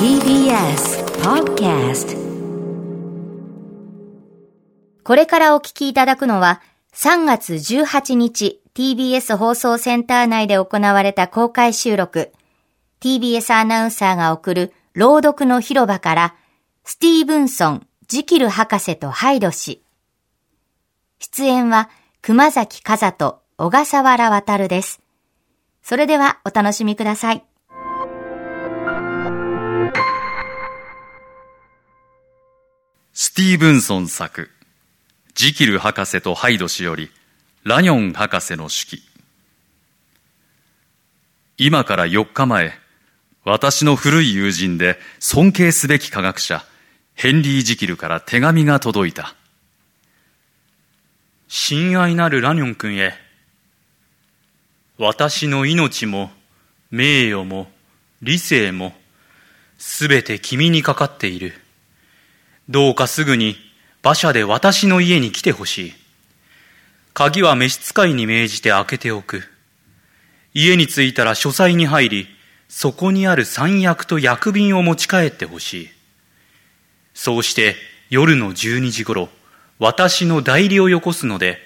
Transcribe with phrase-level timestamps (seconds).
[0.00, 2.16] TBS Podcast
[5.04, 6.60] これからお聞きいただくのは、
[6.92, 12.32] 3月18日 TBS 放送センター内で行われた公開収録、
[13.00, 16.34] TBS アナウンサーが送る朗読の広場から、
[16.82, 19.80] スティーブンソン、ジキル博士とハイド氏。
[21.20, 21.88] 出演は、
[22.20, 25.00] 熊崎和人、小笠原渉です。
[25.84, 27.44] それではお楽しみください。
[33.22, 34.48] スティーブンソン作、
[35.34, 37.10] ジキル博士とハイド氏より、
[37.64, 39.02] ラニョン博士の手記。
[41.58, 42.72] 今から4日前、
[43.44, 46.64] 私の古い友人で尊敬すべき科学者、
[47.12, 49.34] ヘンリー・ジキルから手紙が届いた。
[51.46, 53.12] 親愛なるラニョン君へ、
[54.96, 56.30] 私の命も、
[56.90, 57.70] 名誉も、
[58.22, 58.94] 理性も、
[59.76, 61.52] すべて君にかかっている。
[62.70, 63.56] どうかすぐに
[64.04, 65.92] 馬車で私の家に来てほしい。
[67.12, 69.42] 鍵は召使いに命じて開けておく。
[70.54, 72.28] 家に着いたら書斎に入り、
[72.68, 75.88] そこにある三役と薬瓶を持ち帰ってほしい。
[77.12, 77.74] そうして
[78.08, 79.30] 夜の12時頃、
[79.80, 81.58] 私の代理をよこすので、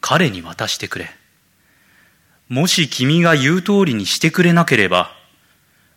[0.00, 1.10] 彼に渡してくれ。
[2.48, 5.14] もし君が言う通りにしてくれなければ、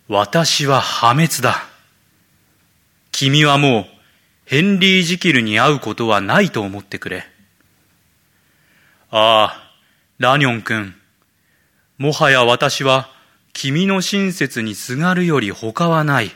[0.09, 1.63] 私は破滅だ。
[3.13, 3.98] 君はもう、
[4.49, 7.23] ヘンリー・ジキルに会うことはないと思ってくれ。
[9.11, 9.73] ああ、
[10.17, 10.95] ラニョン君。
[11.99, 13.11] もはや私は、
[13.53, 16.31] 君の親切にすがるより他はない。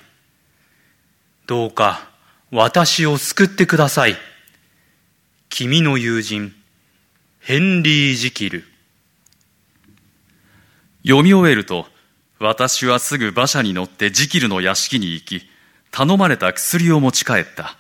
[1.47, 2.07] どうか、
[2.51, 4.15] 私を救ってください。
[5.49, 6.53] 君の友人、
[7.39, 8.63] ヘンリー・ジキル。
[11.01, 11.87] 読み終えると、
[12.37, 15.49] 私はすぐ馬車に乗ってジキルの屋敷に行き、
[15.89, 17.75] 頼まれた薬を持ち帰った。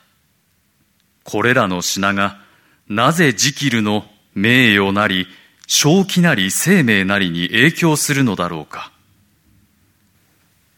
[1.23, 2.39] これらの品が、
[2.87, 4.05] なぜジキルの
[4.35, 5.27] 名誉なり、
[5.67, 8.91] 正気なり生命なりに影響するのだろうか。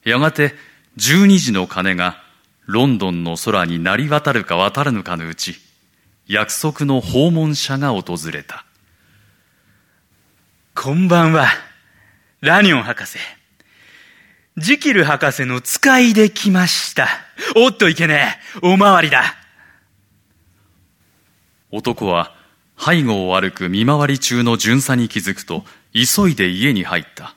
[0.04, 0.54] やがて、
[0.98, 2.24] 12時の鐘が、
[2.68, 5.56] ロンドンの空に鳴り渡るか渡らぬかのうち、
[6.28, 8.66] 約束の訪問者が訪れた。
[10.74, 11.48] こんばんは、
[12.42, 13.18] ラニョン博士。
[14.58, 17.08] ジキル博士の使いで来ました。
[17.56, 19.45] おっといけねえ、おまわりだ。
[21.72, 22.34] 男は
[22.78, 27.36] 背後を歩く見回り中の巡査に気づくと急いで家に入った。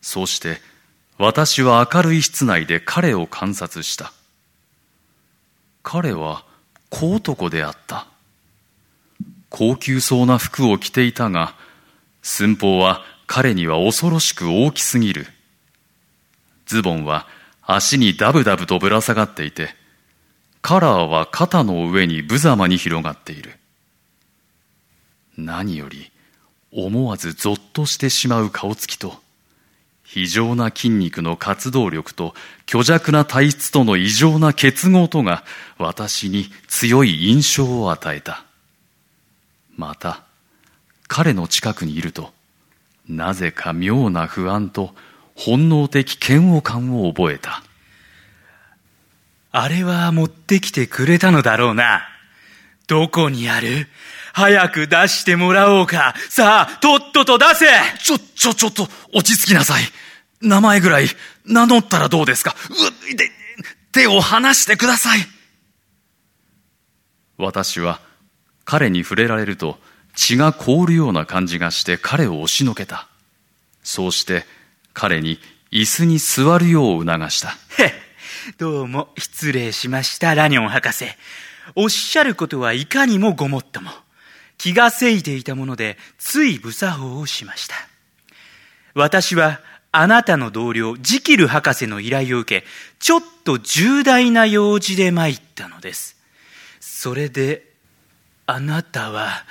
[0.00, 0.60] そうして
[1.18, 4.12] 私は明るい室内で彼を観察した。
[5.82, 6.44] 彼は
[6.88, 8.06] 小男であった。
[9.50, 11.54] 高級そうな服を着ていたが、
[12.22, 15.26] 寸法は彼には恐ろしく大きすぎる。
[16.64, 17.26] ズボンは
[17.62, 19.74] 足にダブダブとぶら下がっていて、
[20.62, 23.56] カラーは肩の上に無様に広がっている。
[25.36, 26.10] 何より
[26.72, 29.20] 思わずゾッとしてしまう顔つきと、
[30.04, 32.34] 非常な筋肉の活動力と
[32.68, 35.44] 虚弱な体質との異常な結合とが
[35.78, 38.44] 私に強い印象を与えた。
[39.76, 40.24] また、
[41.06, 42.32] 彼の近くにいると、
[43.08, 44.94] なぜか妙な不安と
[45.34, 47.62] 本能的嫌悪感を覚えた。
[49.52, 52.02] あれは持ってきてくれたのだろうな。
[52.86, 53.88] どこにある？
[54.32, 56.14] 早く出してもらおうか。
[56.28, 57.66] さあ、とっとと出せ
[57.98, 59.82] ちょ、ちょ、ちょっと、落ち着きなさい。
[60.40, 61.06] 名前ぐらい、
[61.44, 62.54] 名乗ったらどうですか？
[63.12, 63.28] う、で、
[63.90, 65.18] 手を離してください。
[67.38, 68.00] 私は、
[68.64, 69.80] 彼に触れられると、
[70.14, 73.08] 血が凍るような感じがして彼を押しのけた。
[73.82, 74.44] そうして、
[74.92, 75.40] 彼に
[75.72, 77.56] 椅子に座るよう促した。
[78.58, 81.04] どうも失礼しました、ラニョン博士。
[81.74, 83.90] おっしゃることはいかにもごもっとも。
[84.56, 87.74] 気がせいていたもので、つい無作法をしました。
[88.94, 89.60] 私は、
[89.92, 92.66] あなたの同僚、ジキル博士の依頼を受け、
[92.98, 96.16] ちょっと重大な用事で参ったのです。
[96.80, 97.66] それで、
[98.46, 99.44] あなたは、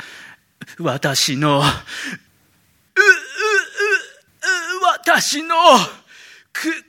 [0.79, 1.65] 私の、う、う、う、
[4.79, 5.55] う、私の、
[6.53, 6.88] く、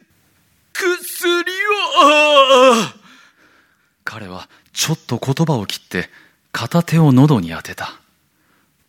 [0.80, 2.74] 薬を、
[4.02, 6.08] 彼はちょっと言葉を切って
[6.52, 7.92] 片手を喉に当てた。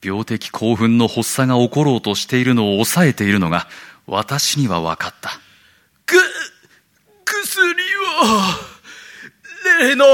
[0.02, 3.68] 病的興奮の発作が起ころうとしているのを抑えているのが
[4.08, 5.32] 私には分かった。
[6.06, 6.16] く、
[7.26, 7.76] 薬を、
[9.80, 10.06] 例の、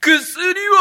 [0.00, 0.72] 薬を、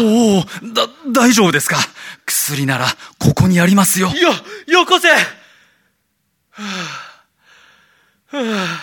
[0.00, 1.78] おお、だ、大丈夫ですか？
[2.26, 2.86] 薬なら
[3.18, 4.08] ここにありますよ。
[4.10, 4.30] よ、
[4.68, 5.16] よこせは
[6.58, 7.09] あ
[8.32, 8.78] は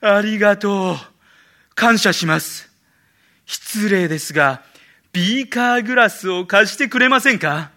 [0.00, 0.96] ありがとう。
[1.74, 2.70] 感謝します。
[3.44, 4.62] 失礼ですが、
[5.12, 7.70] ビーカーグラスを貸してくれませんか？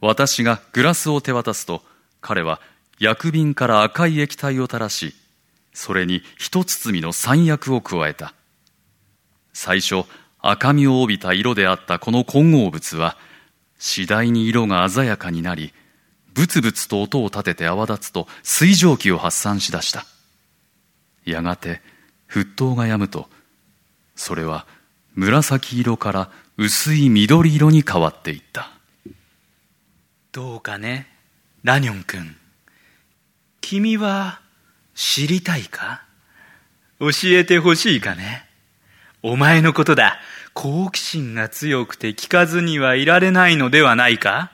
[0.00, 1.82] 私がグラスを手渡すと、
[2.20, 2.60] 彼は
[2.98, 5.14] 薬瓶から赤い液体を垂らし、
[5.72, 8.34] それに一包みの三薬を加えた。
[9.52, 10.04] 最初、
[10.40, 13.16] 赤みを帯びた色であったこの混合物は、
[13.78, 15.72] 次第に色が鮮やかになり、
[16.36, 20.04] ブツブツと音を立てて泡立つと水蒸気を発散しだした。
[21.24, 21.80] やがて
[22.30, 23.30] 沸騰が止むと、
[24.14, 24.66] それは
[25.14, 28.70] 紫色から薄い緑色に変わっていった。
[30.30, 31.08] どうかね、
[31.62, 32.36] ラニョン君。
[33.62, 34.40] 君は
[34.94, 36.02] 知りたいか？
[37.00, 38.44] 教えてほしいかね？
[39.22, 40.18] お前のことだ。
[40.52, 44.52] 好奇心が強くて聞かずにはいられないのではないか？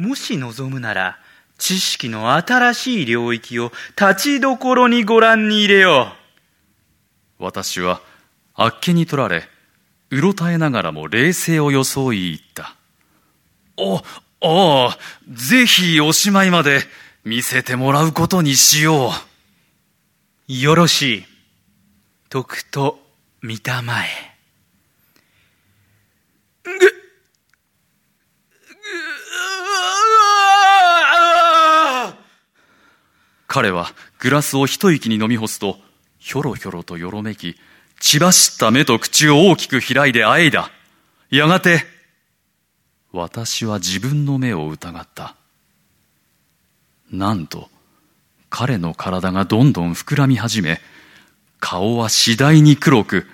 [0.00, 1.18] もし望むなら、
[1.58, 3.70] 知識の新しい領域を
[4.00, 6.14] 立ちどころにご覧に入れよ
[7.38, 7.44] う。
[7.44, 8.00] 私は、
[8.54, 9.46] あっけに取られ、
[10.08, 12.76] うろたえながらも冷静を装い言った。
[13.76, 14.98] お、ああ、
[15.30, 16.80] ぜひおしまいまで
[17.22, 19.10] 見せてもらうことにしよ
[20.48, 20.52] う。
[20.52, 21.24] よろしい。
[22.30, 22.98] 徳と
[23.42, 24.08] 見たまえ。
[26.64, 26.70] ぐ、
[33.52, 35.76] 彼はグラスを一息に飲み干すと、
[36.20, 37.56] ひょろひょろとよろめき、
[37.98, 40.70] 血走った目と口を大きく開いてあえいだ。
[41.30, 41.82] やがて、
[43.10, 45.34] 私は自分の目を疑った。
[47.10, 47.68] なんと、
[48.50, 50.80] 彼の体がどんどん膨らみ始め、
[51.58, 53.26] 顔は次第に黒く、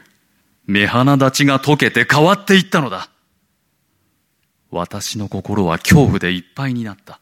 [0.65, 3.11] 目鼻立ちが溶けて変わっていったのだ。
[4.71, 7.21] 私の心は恐怖でいっぱいになった。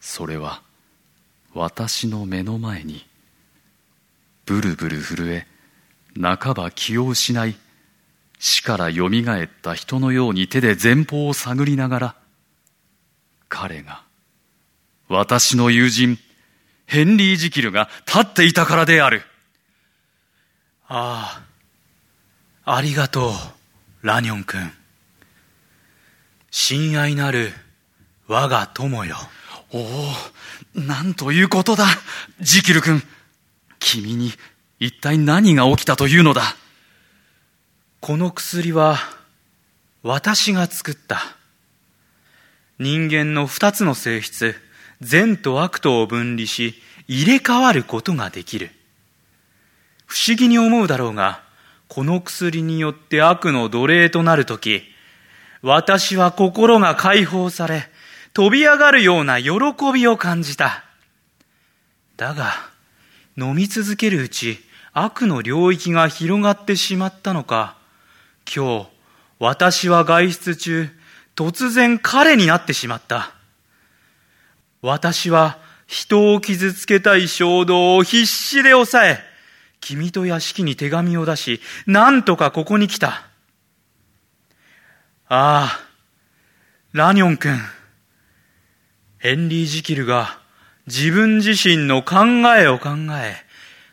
[0.00, 0.62] それは、
[1.54, 3.06] 私の目の前に
[4.46, 5.46] ブルブル震え
[6.20, 7.56] 半ば気を失い
[8.38, 12.16] 死からよみがえった人のように手で前方を探りながら
[13.48, 14.02] 彼が
[15.08, 16.18] 私の友人
[16.86, 19.22] ヘンリー・ジキルが立っていたからである。
[20.88, 21.42] あ
[22.64, 23.32] あありがとう
[24.06, 24.70] ラニョン君。
[26.50, 27.50] 親愛なる
[28.26, 29.16] 我が友よ。
[29.74, 29.84] おお
[30.74, 31.86] なんということだ、
[32.40, 33.02] ジキル君。
[33.78, 34.32] 君に
[34.78, 36.42] 一体何が起きたというのだ。
[38.00, 38.98] この薬は
[40.02, 41.20] 私が作った。
[42.78, 44.54] 人間の二つの性質、
[45.00, 46.74] 善と悪とを分離し、
[47.08, 48.70] 入れ替わることができる。
[50.06, 51.42] 不思議に思うだろうが、
[51.88, 54.82] この薬によって悪の奴隷となるとき、
[55.62, 57.91] 私は心が解放され、
[58.34, 59.50] 飛び上がるような喜
[59.92, 60.84] びを感じた。
[62.16, 62.52] だが、
[63.36, 64.58] 飲み続けるうち、
[64.92, 67.76] 悪の領域が広がってしまったのか、
[68.54, 68.86] 今日、
[69.38, 70.88] 私は外出中、
[71.34, 73.32] 突然彼になってしまった。
[74.82, 79.18] 私は人を傷つけたい衝動を必死で抑え、
[79.80, 83.26] 君と屋敷に手紙を出し、なんとかここに来た。
[85.28, 85.80] ああ、
[86.92, 87.58] ラニョン君。
[89.22, 90.40] ヘンリー・ジキルが
[90.88, 92.24] 自分自身の考
[92.58, 92.88] えを考
[93.22, 93.36] え、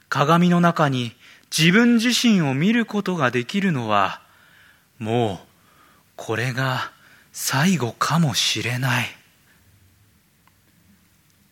[0.09, 1.11] 鏡の中に
[1.55, 4.23] 自分自身を見ることができるのは、
[4.97, 5.47] もう
[6.15, 6.91] これが
[7.31, 9.05] 最後かもしれない。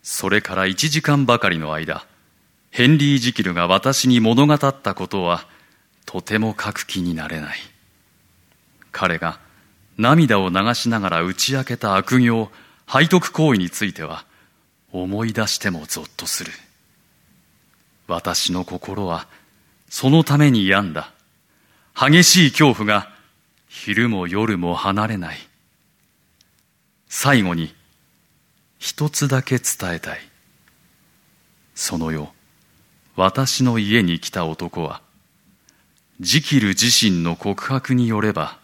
[0.01, 2.03] それから一時間ばかりの間、
[2.71, 5.45] ヘンリー・ジキルが私に物語ったことは、
[6.07, 7.59] とても書く気になれない。
[8.91, 9.39] 彼が
[9.99, 12.49] 涙を流しながら打ち明けた悪行、
[12.87, 14.25] 背徳行為については
[14.91, 16.51] 思い出してもぞっとする。
[18.07, 19.27] 私の心は
[19.89, 21.11] そのために病んだ。
[21.93, 23.11] 激しい恐怖が
[23.67, 25.37] 昼も夜も離れない。
[27.09, 27.75] 最後に
[28.79, 30.19] 一つだけ伝えたい。
[31.75, 32.27] その夜
[33.15, 35.01] 私の家に来た男は
[36.19, 38.57] ジキル自身の告白によれば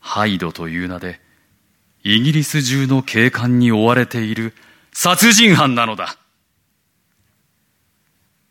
[0.00, 1.20] ハイドという名で
[2.06, 4.52] イギリス中の警官に追われている
[4.92, 6.18] 殺人犯なのだ。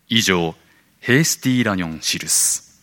[0.10, 0.56] 以上
[1.00, 2.82] ヘイスティー・ラニョン・シルス